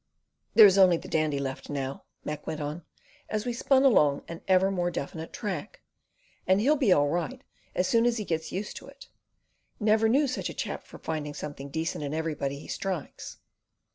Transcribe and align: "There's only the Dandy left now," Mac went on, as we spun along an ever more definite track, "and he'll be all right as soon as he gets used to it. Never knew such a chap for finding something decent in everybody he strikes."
"There's 0.55 0.79
only 0.79 0.97
the 0.97 1.07
Dandy 1.07 1.37
left 1.37 1.69
now," 1.69 2.05
Mac 2.25 2.47
went 2.47 2.59
on, 2.59 2.83
as 3.29 3.45
we 3.45 3.53
spun 3.53 3.83
along 3.85 4.23
an 4.27 4.41
ever 4.47 4.71
more 4.71 4.89
definite 4.89 5.31
track, 5.31 5.81
"and 6.47 6.59
he'll 6.59 6.75
be 6.75 6.91
all 6.91 7.07
right 7.07 7.43
as 7.75 7.87
soon 7.87 8.07
as 8.07 8.17
he 8.17 8.25
gets 8.25 8.51
used 8.51 8.75
to 8.77 8.87
it. 8.87 9.09
Never 9.79 10.09
knew 10.09 10.25
such 10.27 10.49
a 10.49 10.55
chap 10.55 10.85
for 10.87 10.97
finding 10.97 11.35
something 11.35 11.69
decent 11.69 12.03
in 12.03 12.15
everybody 12.15 12.57
he 12.57 12.67
strikes." 12.67 13.37